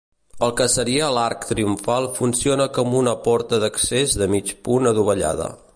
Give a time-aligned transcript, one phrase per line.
[0.45, 5.55] El que seria l'arc triomfal funciona com una porta d'accés de mig punt adovellada.